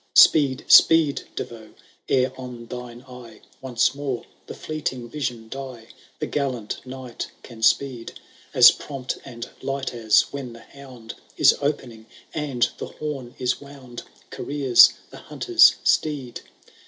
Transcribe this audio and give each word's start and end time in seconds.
Speed, 0.15 0.65
speed, 0.67 1.25
De 1.35 1.43
Vauz, 1.45 1.75
ere 2.09 2.33
on 2.35 2.65
thine 2.65 3.03
eye 3.07 3.39
Once 3.61 3.93
more 3.93 4.25
the 4.47 4.55
fleeting 4.55 5.07
vision 5.07 5.47
die 5.47 5.89
I— 5.89 5.93
^The 6.25 6.31
gallant 6.31 6.83
knight 6.87 7.29
can 7.43 7.61
speed 7.61 8.13
As 8.51 8.71
prompt 8.71 9.19
and 9.23 9.47
light 9.61 9.93
as, 9.93 10.21
when 10.33 10.53
the 10.53 10.61
hound 10.63 11.13
Is 11.37 11.53
opening, 11.61 12.07
and 12.33 12.67
the 12.79 12.87
horn 12.87 13.35
is 13.37 13.61
wound. 13.61 14.01
Careers 14.31 14.91
the 15.11 15.17
hunter's 15.17 15.75
steed. 15.83 16.41